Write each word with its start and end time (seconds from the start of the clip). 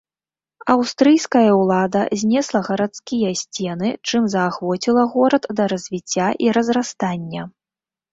Аўстрыйская 0.73 1.49
ўлада 1.61 1.99
знесла 2.21 2.61
гарадскія 2.67 3.33
сцены, 3.41 3.89
чым 4.07 4.23
заахвоціла 4.35 5.03
горад 5.17 5.43
да 5.61 5.69
развіцця 5.75 6.27
і 6.47 6.51
разрастання. 6.59 7.41